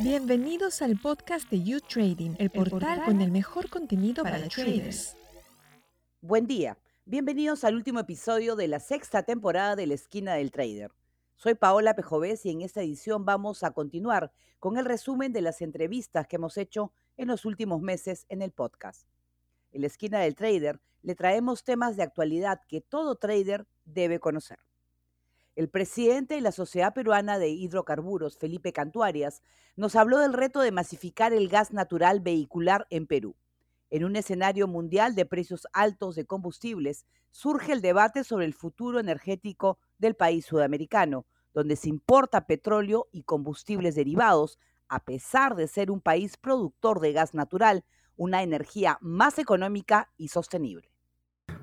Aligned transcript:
Bienvenidos 0.00 0.82
al 0.82 0.98
podcast 0.98 1.50
de 1.50 1.62
You 1.62 1.80
Trading, 1.80 2.36
el 2.38 2.50
portal 2.50 3.04
con 3.04 3.20
el 3.20 3.30
mejor 3.30 3.68
contenido 3.68 4.22
para, 4.22 4.48
traders. 4.48 5.16
Buen 6.20 6.46
día, 6.46 6.78
bienvenidos 7.04 7.64
al 7.64 7.74
último 7.74 8.00
episodio 8.00 8.56
de 8.56 8.68
la 8.68 8.80
sexta 8.80 9.22
temporada 9.22 9.76
de 9.76 9.86
la 9.86 9.94
Esquina 9.94 10.34
del 10.34 10.50
Trader. 10.50 10.92
Soy 11.34 11.54
Paola 11.54 11.94
Pejovés 11.94 12.46
y 12.46 12.50
en 12.50 12.62
esta 12.62 12.82
edición 12.82 13.24
vamos 13.24 13.62
a 13.62 13.72
continuar 13.72 14.32
con 14.58 14.78
el 14.78 14.84
resumen 14.84 15.32
de 15.32 15.42
las 15.42 15.60
entrevistas 15.60 16.26
que 16.26 16.36
hemos 16.36 16.56
hecho 16.56 16.92
en 17.16 17.28
los 17.28 17.44
últimos 17.44 17.80
meses 17.82 18.26
en 18.28 18.42
el 18.42 18.52
podcast. 18.52 19.06
En 19.72 19.82
la 19.82 19.88
Esquina 19.88 20.20
del 20.20 20.34
Trader 20.34 20.80
le 21.02 21.14
traemos 21.14 21.64
temas 21.64 21.96
de 21.96 22.04
actualidad 22.04 22.60
que 22.68 22.80
todo 22.80 23.16
trader 23.16 23.66
debe 23.84 24.18
conocer. 24.18 24.58
El 25.56 25.70
presidente 25.70 26.34
de 26.34 26.42
la 26.42 26.52
Sociedad 26.52 26.92
Peruana 26.92 27.38
de 27.38 27.48
Hidrocarburos, 27.48 28.36
Felipe 28.36 28.74
Cantuarias, 28.74 29.42
nos 29.74 29.96
habló 29.96 30.18
del 30.18 30.34
reto 30.34 30.60
de 30.60 30.70
masificar 30.70 31.32
el 31.32 31.48
gas 31.48 31.72
natural 31.72 32.20
vehicular 32.20 32.86
en 32.90 33.06
Perú. 33.06 33.36
En 33.88 34.04
un 34.04 34.16
escenario 34.16 34.68
mundial 34.68 35.14
de 35.14 35.24
precios 35.24 35.66
altos 35.72 36.14
de 36.14 36.26
combustibles, 36.26 37.06
surge 37.30 37.72
el 37.72 37.80
debate 37.80 38.22
sobre 38.22 38.44
el 38.44 38.52
futuro 38.52 39.00
energético 39.00 39.78
del 39.96 40.14
país 40.14 40.44
sudamericano, 40.44 41.24
donde 41.54 41.76
se 41.76 41.88
importa 41.88 42.46
petróleo 42.46 43.08
y 43.10 43.22
combustibles 43.22 43.94
derivados, 43.94 44.58
a 44.88 45.06
pesar 45.06 45.56
de 45.56 45.68
ser 45.68 45.90
un 45.90 46.02
país 46.02 46.36
productor 46.36 47.00
de 47.00 47.14
gas 47.14 47.32
natural, 47.32 47.82
una 48.16 48.42
energía 48.42 48.98
más 49.00 49.38
económica 49.38 50.12
y 50.18 50.28
sostenible. 50.28 50.95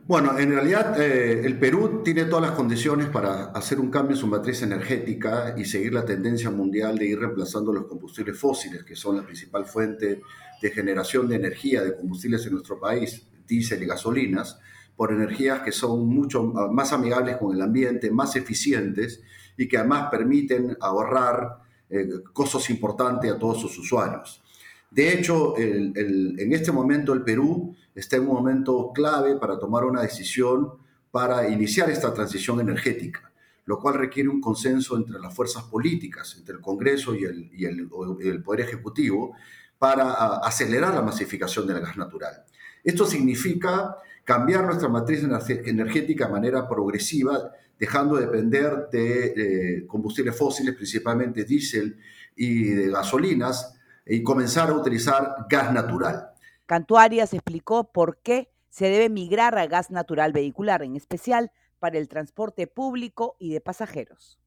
Bueno, 0.05 0.37
en 0.37 0.51
realidad 0.51 0.99
eh, 0.99 1.45
el 1.45 1.57
Perú 1.57 2.01
tiene 2.03 2.25
todas 2.25 2.41
las 2.41 2.51
condiciones 2.51 3.07
para 3.07 3.45
hacer 3.51 3.79
un 3.79 3.89
cambio 3.89 4.17
en 4.17 4.19
su 4.19 4.27
matriz 4.27 4.61
energética 4.61 5.55
y 5.57 5.63
seguir 5.63 5.93
la 5.93 6.03
tendencia 6.03 6.49
mundial 6.51 6.97
de 6.97 7.05
ir 7.05 7.19
reemplazando 7.19 7.71
los 7.71 7.85
combustibles 7.85 8.37
fósiles, 8.37 8.83
que 8.83 8.97
son 8.97 9.15
la 9.15 9.23
principal 9.23 9.65
fuente 9.65 10.21
de 10.61 10.71
generación 10.71 11.29
de 11.29 11.37
energía 11.37 11.83
de 11.83 11.95
combustibles 11.95 12.45
en 12.45 12.51
nuestro 12.51 12.81
país, 12.81 13.25
diésel 13.47 13.81
y 13.81 13.85
gasolinas, 13.85 14.59
por 14.93 15.13
energías 15.13 15.61
que 15.61 15.71
son 15.71 16.05
mucho 16.05 16.43
más 16.43 16.91
amigables 16.91 17.37
con 17.37 17.55
el 17.55 17.61
ambiente, 17.61 18.11
más 18.11 18.35
eficientes 18.35 19.21
y 19.57 19.69
que 19.69 19.77
además 19.77 20.09
permiten 20.11 20.75
ahorrar 20.81 21.59
eh, 21.89 22.09
costos 22.33 22.69
importantes 22.69 23.31
a 23.31 23.39
todos 23.39 23.61
sus 23.61 23.79
usuarios. 23.79 24.43
De 24.91 25.13
hecho, 25.13 25.57
en 25.57 26.53
este 26.53 26.71
momento 26.71 27.13
el 27.13 27.23
Perú 27.23 27.73
está 27.95 28.17
en 28.17 28.23
un 28.23 28.35
momento 28.35 28.91
clave 28.93 29.35
para 29.37 29.59
tomar 29.59 29.85
una 29.85 30.01
decisión 30.01 30.73
para 31.11 31.47
iniciar 31.47 31.91
esta 31.91 32.11
transición 32.11 32.59
energética, 32.59 33.31
lo 33.65 33.79
cual 33.79 33.95
requiere 33.95 34.29
un 34.29 34.41
consenso 34.41 34.97
entre 34.97 35.19
las 35.19 35.33
fuerzas 35.33 35.63
políticas, 35.63 36.35
entre 36.39 36.55
el 36.55 36.61
Congreso 36.61 37.13
y 37.13 37.25
el, 37.25 38.41
Poder 38.43 38.61
Ejecutivo, 38.61 39.35
para 39.77 40.37
acelerar 40.37 40.93
la 40.95 41.03
masificación 41.03 41.67
del 41.67 41.81
gas 41.81 41.97
natural. 41.97 42.43
Esto 42.83 43.05
significa 43.05 43.95
cambiar 44.23 44.65
nuestra 44.65 44.89
matriz 44.89 45.23
energética 45.23 46.25
de 46.25 46.31
manera 46.31 46.67
progresiva, 46.67 47.51
dejando 47.77 48.15
de 48.15 48.25
depender 48.25 48.89
de 48.91 49.85
combustibles 49.87 50.35
fósiles, 50.35 50.75
principalmente 50.75 51.43
diésel 51.43 51.97
y 52.35 52.69
de 52.69 52.89
gasolinas, 52.89 53.75
y 54.05 54.23
comenzar 54.23 54.69
a 54.69 54.73
utilizar 54.73 55.45
gas 55.47 55.71
natural. 55.71 56.32
Cantuarias 56.73 57.35
explicó 57.35 57.91
por 57.91 58.17
qué 58.23 58.51
se 58.71 58.87
debe 58.87 59.07
migrar 59.07 59.59
a 59.59 59.67
gas 59.67 59.91
natural 59.91 60.33
vehicular, 60.33 60.81
en 60.81 60.95
especial 60.95 61.51
para 61.77 61.99
el 61.99 62.07
transporte 62.07 62.65
público 62.65 63.35
y 63.37 63.53
de 63.53 63.61
pasajeros. 63.61 64.39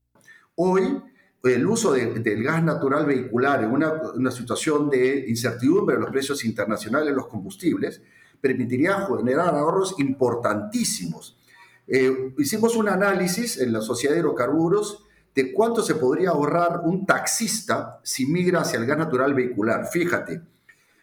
Hoy, 0.56 1.00
el 1.44 1.64
uso 1.68 1.92
del 1.92 2.42
gas 2.42 2.64
natural 2.64 3.06
vehicular 3.06 3.62
en 3.62 3.70
una, 3.70 4.32
situación 4.32 4.90
de 4.90 5.26
incertidumbre 5.28 5.94
en 5.94 6.00
los 6.00 6.10
precios 6.10 6.44
internacionales 6.44 7.10
de 7.10 7.14
los 7.14 7.28
combustibles 7.28 8.02
permitiría 8.40 9.06
generar 9.06 9.54
ahorros 9.54 9.94
importantísimos. 10.00 11.38
Eh, 11.86 12.34
hicimos 12.38 12.74
un 12.74 12.88
análisis 12.88 13.60
en 13.60 13.72
la 13.72 13.82
Sociedad 13.82 14.14
de 14.14 14.20
Hidrocarburos 14.22 15.04
de 15.32 15.52
cuánto 15.52 15.80
se 15.80 15.94
podría 15.94 16.30
ahorrar 16.30 16.80
un 16.82 17.06
taxista 17.06 18.00
si 18.02 18.26
migra 18.26 18.62
hacia 18.62 18.80
el 18.80 18.86
gas 18.86 18.98
natural 18.98 19.32
vehicular. 19.32 19.86
Fíjate, 19.86 20.42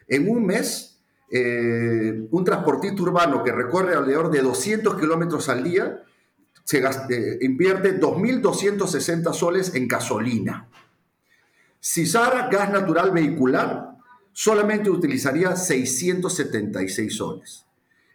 en 0.09 0.29
un 0.29 0.45
mes, 0.45 0.92
eh, 1.35 2.27
un 2.29 2.44
transportista 2.44 3.01
urbano 3.01 3.44
que 3.44 3.51
recorre 3.51 3.95
alrededor 3.95 4.29
de 4.29 4.44
200 4.44 4.99
kilómetros 4.99 5.49
al 5.49 5.63
día 5.63 6.03
eh, 6.71 7.39
invierte 7.41 7.99
2.260 7.99 9.33
soles 9.33 9.73
en 9.73 9.88
gasolina. 9.88 10.69
Si 11.79 12.03
usara 12.03 12.49
gas 12.49 12.71
natural 12.71 13.09
vehicular, 13.09 13.97
solamente 14.31 14.91
utilizaría 14.91 15.55
676 15.55 17.16
soles. 17.16 17.65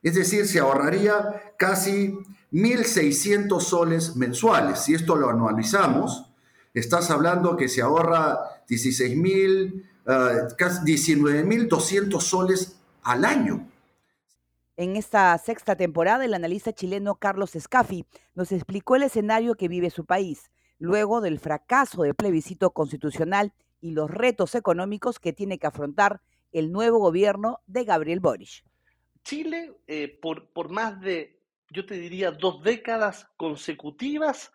Es 0.00 0.14
decir, 0.14 0.46
se 0.46 0.60
ahorraría 0.60 1.54
casi 1.58 2.16
1.600 2.52 3.60
soles 3.60 4.14
mensuales. 4.14 4.78
Si 4.78 4.94
esto 4.94 5.16
lo 5.16 5.28
anualizamos, 5.28 6.30
estás 6.72 7.10
hablando 7.10 7.56
que 7.56 7.68
se 7.68 7.82
ahorra 7.82 8.62
16.000, 8.68 9.82
uh, 10.06 10.54
casi 10.56 10.84
19.200 10.84 12.20
soles 12.20 12.77
al 13.08 13.24
año. 13.24 13.66
En 14.76 14.96
esta 14.96 15.36
sexta 15.38 15.76
temporada, 15.76 16.26
el 16.26 16.34
analista 16.34 16.74
chileno 16.74 17.14
Carlos 17.14 17.56
Escafi 17.56 18.04
nos 18.34 18.52
explicó 18.52 18.96
el 18.96 19.02
escenario 19.02 19.54
que 19.54 19.66
vive 19.66 19.88
su 19.88 20.04
país, 20.04 20.50
luego 20.78 21.22
del 21.22 21.40
fracaso 21.40 22.02
del 22.02 22.14
plebiscito 22.14 22.70
constitucional 22.70 23.54
y 23.80 23.92
los 23.92 24.10
retos 24.10 24.54
económicos 24.54 25.18
que 25.18 25.32
tiene 25.32 25.58
que 25.58 25.66
afrontar 25.66 26.20
el 26.52 26.70
nuevo 26.70 26.98
gobierno 26.98 27.60
de 27.66 27.84
Gabriel 27.84 28.20
Boric. 28.20 28.62
Chile, 29.24 29.72
eh, 29.86 30.18
por, 30.20 30.50
por 30.52 30.68
más 30.68 31.00
de 31.00 31.38
yo 31.70 31.84
te 31.84 31.94
diría, 31.94 32.30
dos 32.30 32.62
décadas 32.62 33.26
consecutivas, 33.36 34.52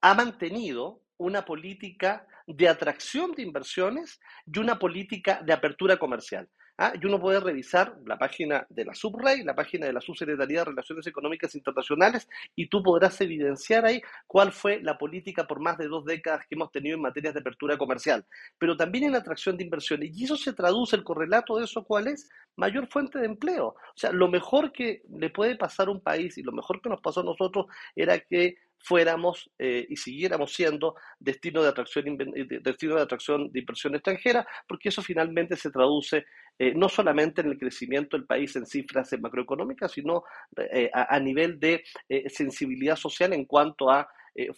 ha 0.00 0.14
mantenido 0.14 1.02
una 1.16 1.44
política 1.44 2.26
de 2.46 2.68
atracción 2.68 3.32
de 3.32 3.42
inversiones 3.42 4.20
y 4.46 4.58
una 4.58 4.78
política 4.78 5.42
de 5.44 5.52
apertura 5.52 5.98
comercial. 5.98 6.48
¿Ah? 6.80 6.92
Y 7.00 7.06
uno 7.06 7.20
puede 7.20 7.38
revisar 7.38 7.96
la 8.06 8.18
página 8.18 8.66
de 8.70 8.84
la 8.84 8.94
SubRey, 8.94 9.44
la 9.44 9.54
página 9.54 9.86
de 9.86 9.92
la 9.92 10.00
Subsecretaría 10.00 10.60
de 10.60 10.64
Relaciones 10.64 11.06
Económicas 11.06 11.54
Internacionales, 11.54 12.26
y 12.56 12.68
tú 12.68 12.82
podrás 12.82 13.20
evidenciar 13.20 13.84
ahí 13.84 14.00
cuál 14.26 14.50
fue 14.50 14.80
la 14.82 14.96
política 14.98 15.46
por 15.46 15.60
más 15.60 15.76
de 15.78 15.88
dos 15.88 16.04
décadas 16.04 16.46
que 16.48 16.54
hemos 16.54 16.72
tenido 16.72 16.96
en 16.96 17.02
materias 17.02 17.34
de 17.34 17.40
apertura 17.40 17.76
comercial, 17.76 18.24
pero 18.58 18.76
también 18.76 19.04
en 19.04 19.14
atracción 19.14 19.56
de 19.56 19.64
inversiones. 19.64 20.10
Y 20.16 20.24
eso 20.24 20.36
se 20.36 20.54
traduce, 20.54 20.96
el 20.96 21.04
correlato 21.04 21.58
de 21.58 21.64
eso, 21.64 21.84
¿cuál 21.84 22.08
es? 22.08 22.28
Mayor 22.56 22.88
fuente 22.88 23.18
de 23.18 23.26
empleo. 23.26 23.68
O 23.68 23.96
sea, 23.96 24.10
lo 24.12 24.28
mejor 24.28 24.72
que 24.72 25.02
le 25.18 25.30
puede 25.30 25.56
pasar 25.56 25.88
a 25.88 25.92
un 25.92 26.00
país 26.00 26.38
y 26.38 26.42
lo 26.42 26.52
mejor 26.52 26.80
que 26.80 26.88
nos 26.88 27.00
pasó 27.00 27.20
a 27.20 27.24
nosotros 27.24 27.66
era 27.94 28.18
que 28.18 28.56
fuéramos 28.82 29.50
eh, 29.58 29.86
y 29.88 29.96
siguiéramos 29.96 30.52
siendo 30.52 30.96
destino 31.18 31.62
de, 31.62 31.68
atracción, 31.68 32.16
destino 32.62 32.96
de 32.96 33.02
atracción 33.02 33.52
de 33.52 33.60
inversión 33.60 33.94
extranjera, 33.94 34.46
porque 34.66 34.88
eso 34.88 35.02
finalmente 35.02 35.56
se 35.56 35.70
traduce 35.70 36.26
eh, 36.58 36.72
no 36.74 36.88
solamente 36.88 37.42
en 37.42 37.48
el 37.48 37.58
crecimiento 37.58 38.16
del 38.16 38.26
país 38.26 38.56
en 38.56 38.66
cifras 38.66 39.10
macroeconómicas, 39.20 39.92
sino 39.92 40.24
eh, 40.56 40.90
a, 40.92 41.18
nivel 41.20 41.60
de 41.60 41.84
sensibilidad 42.28 42.96
social 42.96 43.32
en 43.32 43.44
cuanto 43.44 43.90
a 43.90 44.08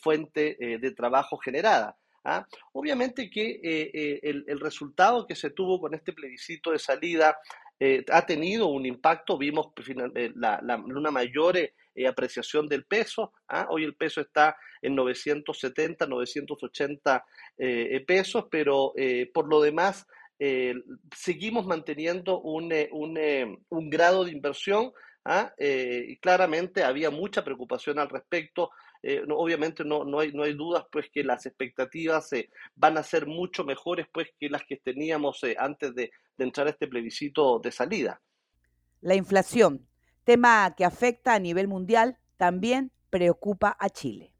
fuente 0.01 0.57
de 0.59 0.91
trabajo 0.93 1.37
generada. 1.39 1.97
¿ah? 2.25 2.47
Obviamente 2.73 3.31
que 3.31 4.21
el, 4.23 4.61
resultado 4.61 5.27
que 5.27 5.35
se 5.35 5.51
tuvo 5.51 5.81
con 5.81 5.95
este 5.95 6.13
plebiscito 6.13 6.73
de 6.73 6.79
salida 6.79 7.37
ha 8.11 8.27
tenido 8.27 8.67
un 8.69 8.87
impacto, 8.87 9.39
vimos 9.39 9.69
la, 10.35 10.61
una 10.87 11.11
mayor 11.11 11.57
eh, 11.95 12.07
apreciación 12.07 12.69
del 12.69 12.85
peso. 12.85 13.33
¿ah? 13.49 13.67
Hoy 13.71 13.85
el 13.85 13.95
peso 13.95 14.21
está 14.21 14.57
en 14.81 14.95
970, 14.95 16.07
980 16.07 17.25
eh, 17.59 18.05
pesos, 18.07 18.47
pero 18.51 18.93
eh, 18.97 19.31
por 19.33 19.49
lo 19.49 19.61
demás 19.61 20.07
seguimos 21.17 21.67
manteniendo 21.67 22.41
un, 22.41 22.75
un, 22.91 23.91
grado 23.91 24.25
de 24.25 24.33
inversión. 24.33 24.93
¿ah? 25.25 25.53
y 25.57 26.17
claramente 26.17 26.83
había 26.83 27.11
mucha 27.11 27.45
preocupación 27.45 28.01
al 28.01 28.09
respecto. 28.09 28.71
obviamente 29.29 29.85
no, 29.85 30.05
no, 30.05 30.19
hay, 30.19 30.33
no 30.33 30.43
hay 30.43 30.55
dudas 30.55 30.85
pues 30.91 31.09
que 31.13 31.23
las 31.23 31.47
expectativas 31.47 32.31
van 32.75 32.99
a 32.99 33.05
ser 33.05 33.27
mucho 33.27 33.63
mejores 33.63 34.09
pues 34.13 34.31
que 34.37 34.49
las 34.49 34.65
que 34.65 34.79
teníamos 34.79 35.43
antes 35.59 35.95
de, 35.95 36.11
de 36.37 36.45
entrar 36.45 36.67
a 36.67 36.71
este 36.71 36.89
plebiscito 36.89 37.61
de 37.61 37.71
salida. 37.71 38.21
La 39.01 39.15
inflación, 39.15 39.87
tema 40.25 40.75
que 40.77 40.85
afecta 40.85 41.35
a 41.35 41.39
nivel 41.39 41.69
mundial, 41.69 42.19
también 42.37 42.91
preocupa 43.11 43.77
a 43.79 43.91
Chile. 43.91 44.33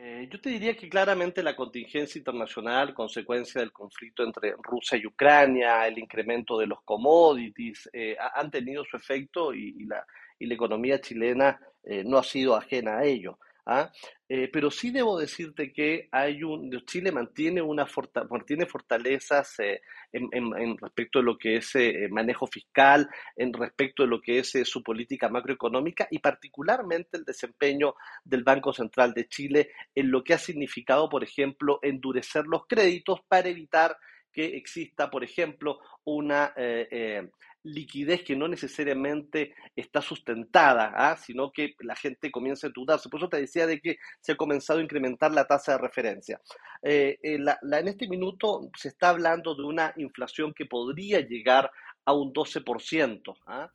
Eh, 0.00 0.28
yo 0.30 0.40
te 0.40 0.50
diría 0.50 0.76
que 0.76 0.88
claramente 0.88 1.42
la 1.42 1.56
contingencia 1.56 2.20
internacional, 2.20 2.94
consecuencia 2.94 3.60
del 3.60 3.72
conflicto 3.72 4.22
entre 4.22 4.54
Rusia 4.62 4.96
y 4.96 5.04
Ucrania, 5.04 5.88
el 5.88 5.98
incremento 5.98 6.56
de 6.56 6.68
los 6.68 6.82
commodities, 6.84 7.90
eh, 7.92 8.16
han 8.34 8.48
tenido 8.48 8.84
su 8.84 8.96
efecto 8.96 9.52
y, 9.52 9.84
la, 9.86 10.06
economía 10.38 11.00
chilena 11.00 11.58
eh, 11.82 12.04
no 12.04 12.16
ha 12.16 12.22
sido 12.22 12.54
ajena 12.54 12.98
a 12.98 13.04
ello. 13.04 13.40
¿Ah? 13.68 13.92
Eh, 14.30 14.50
pero 14.52 14.70
sí 14.70 14.90
debo 14.90 15.18
decirte 15.18 15.72
que 15.72 16.08
hay 16.10 16.42
un, 16.42 16.70
Chile 16.84 17.12
mantiene, 17.12 17.62
una 17.62 17.86
mantiene 18.28 18.66
fortalezas 18.66 19.58
eh, 19.60 19.80
en, 20.12 20.76
respecto 20.76 21.18
de 21.18 21.24
lo 21.24 21.38
que 21.38 21.56
es 21.56 21.74
eh, 21.76 22.08
manejo 22.10 22.46
fiscal, 22.46 23.08
en 23.36 23.52
respecto 23.52 24.02
de 24.02 24.08
lo 24.08 24.20
que 24.20 24.40
es 24.40 24.52
su 24.64 24.82
política 24.82 25.28
macroeconómica 25.28 26.08
y 26.10 26.18
particularmente 26.18 27.16
el 27.16 27.24
desempeño 27.24 27.94
del 28.24 28.42
Banco 28.42 28.72
Central 28.72 29.14
de 29.14 29.28
Chile 29.28 29.70
en 29.94 30.10
lo 30.10 30.24
que 30.24 30.34
ha 30.34 30.38
significado, 30.38 31.08
por 31.08 31.22
ejemplo, 31.22 31.78
endurecer 31.82 32.44
los 32.46 32.66
créditos 32.66 33.20
para 33.28 33.48
evitar 33.48 33.96
que 34.32 34.56
exista, 34.56 35.10
por 35.10 35.24
ejemplo, 35.24 35.78
una 36.04 36.52
liquidez 37.62 38.22
que 38.22 38.36
no 38.36 38.48
necesariamente 38.48 39.54
está 39.74 40.00
sustentada, 40.00 40.92
¿ah? 40.94 41.16
sino 41.16 41.52
que 41.52 41.74
la 41.80 41.96
gente 41.96 42.30
comienza 42.30 42.66
a 42.66 42.68
endeudarse. 42.68 43.08
Por 43.08 43.20
eso 43.20 43.28
te 43.28 43.40
decía 43.40 43.66
de 43.66 43.80
que 43.80 43.96
se 44.20 44.32
ha 44.32 44.36
comenzado 44.36 44.78
a 44.78 44.82
incrementar 44.82 45.32
la 45.32 45.46
tasa 45.46 45.72
de 45.72 45.78
referencia. 45.78 46.40
Eh, 46.82 47.18
eh, 47.22 47.38
en 47.38 47.88
este 47.88 48.08
minuto 48.08 48.70
se 48.76 48.88
está 48.88 49.10
hablando 49.10 49.54
de 49.54 49.64
una 49.64 49.92
inflación 49.96 50.52
que 50.54 50.66
podría 50.66 51.20
llegar 51.20 51.70
a 52.04 52.12
un 52.12 52.32
12%. 52.32 53.36
¿ah? 53.46 53.70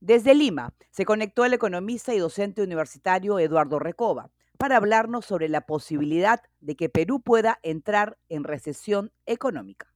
Desde 0.00 0.34
Lima 0.34 0.74
se 0.90 1.04
conectó 1.04 1.44
el 1.44 1.54
economista 1.54 2.14
y 2.14 2.18
docente 2.18 2.62
universitario 2.62 3.38
Eduardo 3.38 3.78
Recoba 3.78 4.30
para 4.58 4.76
hablarnos 4.76 5.24
sobre 5.24 5.48
la 5.48 5.62
posibilidad 5.62 6.40
de 6.60 6.76
que 6.76 6.88
Perú 6.88 7.20
pueda 7.20 7.58
entrar 7.62 8.18
en 8.28 8.44
recesión 8.44 9.12
económica 9.26 9.91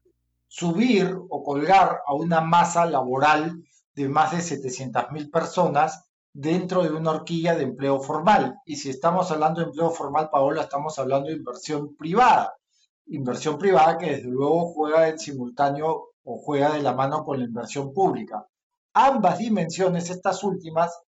subir 0.49 1.17
o 1.29 1.43
colgar 1.43 2.01
a 2.07 2.15
una 2.15 2.41
masa 2.41 2.87
laboral 2.87 3.63
de 3.95 4.09
más 4.09 4.33
de 4.33 4.39
700.000 4.39 5.31
personas 5.31 6.07
dentro 6.33 6.83
de 6.83 6.91
una 6.91 7.13
horquilla 7.13 7.55
de 7.55 7.65
empleo 7.65 8.01
formal. 8.01 8.61
Y 8.67 8.77
si 8.77 8.91
estamos 8.91 9.31
hablando 9.31 9.61
de 9.61 9.69
empleo 9.69 9.91
formal, 9.91 10.29
Paola, 10.31 10.63
estamos 10.63 10.99
hablando 10.99 11.29
de 11.29 11.37
inversión 11.37 11.97
privada. 11.97 12.55
Inversión 13.07 13.57
privada 13.59 13.97
que 13.97 14.17
desde 14.17 14.29
luego 14.29 14.73
juega 14.75 15.09
en 15.09 15.19
simultáneo 15.19 16.09
o 16.25 16.39
juega 16.39 16.73
de 16.73 16.83
la 16.83 16.93
mano 16.93 17.25
con 17.25 17.39
la 17.39 17.47
inversión 17.47 17.93
pública. 17.95 18.47
Ambas 18.93 19.39
dimensiones, 19.39 20.11
estas 20.11 20.43
últimas, 20.45 20.99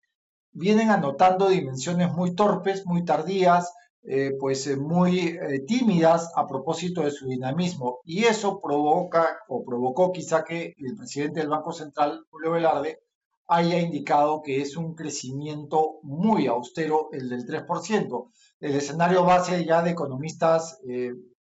vienen 0.52 0.90
anotando 0.90 1.48
dimensiones 1.48 2.10
muy 2.12 2.34
torpes, 2.34 2.86
muy 2.86 3.04
tardías, 3.04 3.72
eh, 4.04 4.36
pues 4.38 4.66
eh, 4.68 4.76
muy 4.76 5.28
eh, 5.28 5.64
tímidas 5.66 6.30
a 6.36 6.46
propósito 6.46 7.02
de 7.02 7.10
su 7.10 7.26
dinamismo 7.26 8.00
y 8.04 8.24
eso 8.24 8.60
provoca 8.60 9.40
o 9.48 9.64
provocó 9.64 10.12
quizá 10.12 10.44
que 10.44 10.74
el 10.78 10.96
presidente 10.96 11.40
del 11.40 11.48
Banco 11.48 11.72
Central, 11.72 12.24
Julio 12.30 12.52
Velarde, 12.52 13.00
haya 13.48 13.78
indicado 13.80 14.40
que 14.42 14.60
es 14.60 14.76
un 14.76 14.94
crecimiento 14.94 15.98
muy 16.02 16.46
austero 16.46 17.08
el 17.12 17.28
del 17.28 17.44
3%. 17.46 18.30
El 18.60 18.74
escenario 18.76 19.24
base 19.24 19.64
ya 19.64 19.82
de 19.82 19.90
economistas 19.90 20.80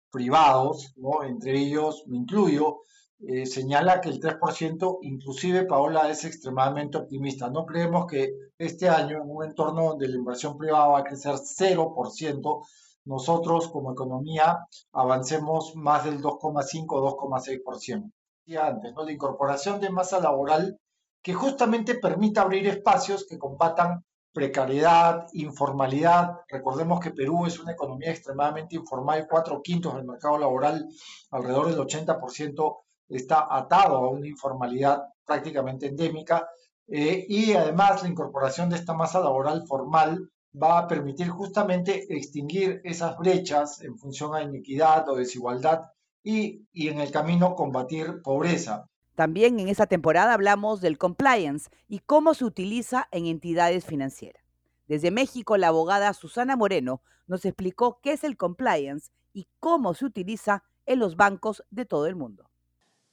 privados, 0.09 0.93
¿no? 0.95 1.23
entre 1.23 1.59
ellos 1.59 2.03
me 2.07 2.17
incluyo, 2.17 2.79
eh, 3.21 3.45
señala 3.45 3.99
que 3.99 4.09
el 4.09 4.21
3%, 4.21 4.99
inclusive 5.01 5.65
Paola 5.65 6.09
es 6.09 6.23
extremadamente 6.23 6.97
optimista. 6.97 7.49
No 7.49 7.65
creemos 7.65 8.07
que 8.07 8.33
este 8.57 8.87
año, 8.87 9.17
en 9.17 9.29
un 9.29 9.43
entorno 9.43 9.89
donde 9.89 10.07
la 10.07 10.15
inversión 10.15 10.57
privada 10.57 10.87
va 10.87 10.99
a 10.99 11.03
crecer 11.03 11.33
0%, 11.33 12.65
nosotros 13.05 13.67
como 13.69 13.91
economía 13.91 14.59
avancemos 14.93 15.75
más 15.75 16.05
del 16.05 16.21
2,5-2,6%. 16.21 18.11
Y 18.45 18.55
antes, 18.55 18.93
¿no? 18.93 19.03
la 19.03 19.11
incorporación 19.11 19.81
de 19.81 19.89
masa 19.89 20.19
laboral 20.19 20.79
que 21.21 21.33
justamente 21.33 21.95
permita 21.95 22.41
abrir 22.41 22.67
espacios 22.67 23.25
que 23.27 23.37
combatan 23.37 24.05
precariedad, 24.33 25.27
informalidad. 25.33 26.41
Recordemos 26.47 26.99
que 26.99 27.11
Perú 27.11 27.45
es 27.45 27.59
una 27.59 27.73
economía 27.73 28.11
extremadamente 28.11 28.75
informal, 28.75 29.27
cuatro 29.29 29.61
quintos 29.61 29.95
del 29.95 30.05
mercado 30.05 30.37
laboral, 30.37 30.87
alrededor 31.31 31.67
del 31.67 31.79
80% 31.79 32.77
está 33.09 33.47
atado 33.49 33.97
a 33.97 34.09
una 34.09 34.27
informalidad 34.27 35.03
prácticamente 35.25 35.87
endémica 35.87 36.47
eh, 36.87 37.25
y 37.27 37.53
además 37.53 38.01
la 38.03 38.09
incorporación 38.09 38.69
de 38.69 38.77
esta 38.77 38.93
masa 38.93 39.19
laboral 39.19 39.65
formal 39.67 40.29
va 40.51 40.79
a 40.79 40.87
permitir 40.87 41.29
justamente 41.29 42.15
extinguir 42.15 42.81
esas 42.83 43.17
brechas 43.17 43.81
en 43.81 43.97
función 43.97 44.33
a 44.33 44.41
inequidad 44.41 45.07
o 45.09 45.15
desigualdad 45.15 45.81
y, 46.23 46.65
y 46.73 46.87
en 46.87 46.99
el 46.99 47.11
camino 47.11 47.55
combatir 47.55 48.21
pobreza. 48.23 48.87
También 49.15 49.59
en 49.59 49.67
esta 49.67 49.85
temporada 49.85 50.33
hablamos 50.33 50.81
del 50.81 50.97
compliance 50.97 51.69
y 51.87 51.99
cómo 51.99 52.33
se 52.33 52.45
utiliza 52.45 53.07
en 53.11 53.25
entidades 53.25 53.85
financieras. 53.85 54.43
Desde 54.87 55.11
México, 55.11 55.57
la 55.57 55.67
abogada 55.67 56.13
Susana 56.13 56.55
Moreno 56.55 57.01
nos 57.27 57.45
explicó 57.45 57.99
qué 58.01 58.13
es 58.13 58.23
el 58.23 58.37
compliance 58.37 59.11
y 59.33 59.47
cómo 59.59 59.93
se 59.93 60.05
utiliza 60.05 60.63
en 60.87 60.97
los 60.97 61.15
bancos 61.15 61.63
de 61.69 61.85
todo 61.85 62.07
el 62.07 62.15
mundo. 62.15 62.48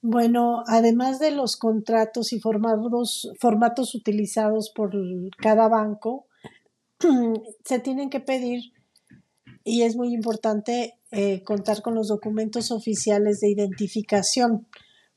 Bueno, 0.08 0.62
además 0.68 1.18
de 1.18 1.32
los 1.32 1.56
contratos 1.56 2.32
y 2.32 2.38
formatos, 2.38 3.28
formatos 3.40 3.92
utilizados 3.96 4.70
por 4.72 4.92
cada 5.36 5.66
banco, 5.66 6.26
se 7.64 7.80
tienen 7.80 8.08
que 8.08 8.20
pedir, 8.20 8.72
y 9.64 9.82
es 9.82 9.96
muy 9.96 10.14
importante 10.14 11.00
eh, 11.10 11.42
contar 11.42 11.82
con 11.82 11.96
los 11.96 12.06
documentos 12.06 12.70
oficiales 12.70 13.40
de 13.40 13.50
identificación. 13.50 14.68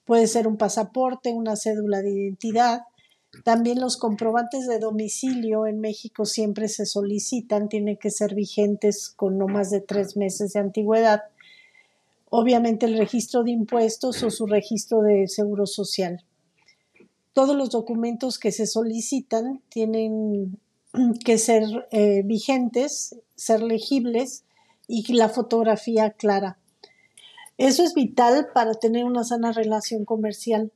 Puede 0.06 0.26
ser 0.26 0.48
un 0.48 0.58
pasaporte, 0.58 1.34
una 1.34 1.56
cédula 1.56 2.02
de 2.02 2.10
identidad. 2.10 2.82
También 3.46 3.80
los 3.80 3.96
comprobantes 3.96 4.66
de 4.66 4.80
domicilio 4.80 5.68
en 5.68 5.82
México 5.82 6.26
siempre 6.26 6.68
se 6.68 6.88
solicitan, 6.88 7.70
tienen 7.70 7.98
que 7.98 8.10
ser 8.10 8.34
vigentes 8.34 9.14
con 9.16 9.38
no 9.38 9.46
más 9.46 9.70
de 9.70 9.82
tres 9.82 10.18
meses 10.18 10.54
de 10.54 10.62
antigüedad 10.62 11.22
obviamente 12.30 12.86
el 12.86 12.98
registro 12.98 13.44
de 13.44 13.52
impuestos 13.52 14.24
o 14.24 14.30
su 14.30 14.46
registro 14.46 15.02
de 15.02 15.28
seguro 15.28 15.66
social. 15.66 16.24
Todos 17.34 17.56
los 17.56 17.70
documentos 17.70 18.40
que 18.40 18.52
se 18.52 18.66
solicitan 18.66 19.62
tienen 19.70 20.60
que 21.26 21.38
ser 21.38 21.64
eh, 21.92 22.22
vigentes, 22.24 23.16
ser 23.36 23.62
legibles 23.62 24.44
y 24.88 25.14
la 25.14 25.30
fotografía 25.30 26.12
clara. 26.12 26.58
Eso 27.58 27.84
es 27.84 27.94
vital 27.94 28.48
para 28.54 28.74
tener 28.74 29.06
una 29.06 29.24
sana 29.24 29.52
relación 29.52 30.06
comercial, 30.06 30.72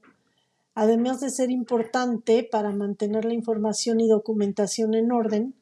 además 0.75 1.21
de 1.21 1.29
ser 1.29 1.49
importante 1.49 2.47
para 2.49 2.71
mantener 2.71 3.25
la 3.25 3.33
información 3.33 4.01
y 4.01 4.07
documentación 4.07 4.93
en 4.93 5.11
orden. 5.11 5.55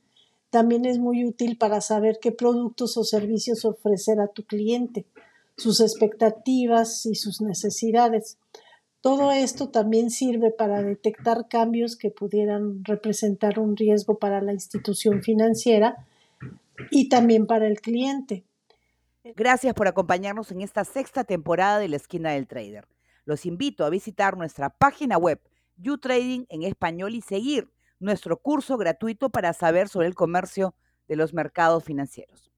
También 0.49 0.85
es 0.85 0.99
muy 0.99 1.23
útil 1.23 1.57
para 1.57 1.79
saber 1.79 2.17
qué 2.21 2.31
productos 2.31 2.97
o 2.97 3.03
servicios 3.03 3.63
ofrecer 3.65 4.19
a 4.19 4.27
tu 4.27 4.43
cliente 4.43 5.05
sus 5.57 5.80
expectativas 5.81 7.06
y 7.06 7.15
sus 7.15 7.42
necesidades. 7.42 8.38
Todo 9.01 9.31
esto 9.31 9.70
también 9.70 10.12
sirve 10.12 10.51
para 10.51 10.84
detectar 10.84 11.48
cambios 11.48 11.96
que 11.96 12.12
pudieran 12.12 12.84
representar 12.84 13.60
un 13.60 13.75
riesgo 13.75 14.20
para 14.20 14.41
la 14.41 14.53
institución 14.53 15.24
financiera 15.24 16.08
y 16.91 17.10
también 17.10 17.48
para 17.48 17.67
el 17.67 17.81
cliente. 17.81 18.46
Gracias 19.24 19.74
por 19.74 19.88
acompañarnos 19.88 20.51
en 20.51 20.62
esta 20.62 20.84
sexta 20.84 21.24
temporada 21.24 21.79
de 21.79 21.88
la 21.88 21.96
esquina 21.96 22.31
del 22.31 22.48
trader. 22.48 22.88
Los 23.25 23.46
invito 23.46 23.86
a 23.86 23.89
visitar 23.89 24.38
nuestra 24.38 24.70
página 24.70 25.17
web 25.17 25.39
YouTrading 25.77 26.46
en 26.50 26.63
español 26.63 27.15
y 27.15 27.22
seguir 27.22 27.72
nuestro 28.00 28.38
curso 28.38 28.77
gratuito 28.77 29.29
para 29.29 29.53
saber 29.53 29.89
sobre 29.89 30.08
el 30.08 30.15
comercio 30.15 30.75
de 31.08 31.15
los 31.15 31.34
mercados 31.34 31.84
financieros. 31.84 32.50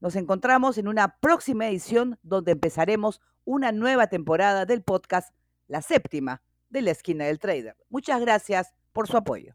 Nos 0.00 0.16
encontramos 0.16 0.78
en 0.78 0.88
una 0.88 1.18
próxima 1.18 1.66
edición 1.68 2.18
donde 2.22 2.52
empezaremos 2.52 3.20
una 3.44 3.72
nueva 3.72 4.08
temporada 4.08 4.66
del 4.66 4.82
podcast, 4.82 5.34
la 5.68 5.80
séptima 5.80 6.42
de 6.68 6.82
la 6.82 6.90
esquina 6.90 7.24
del 7.24 7.38
trader. 7.38 7.76
Muchas 7.88 8.20
gracias 8.20 8.74
por 8.92 9.08
su 9.08 9.16
apoyo. 9.16 9.54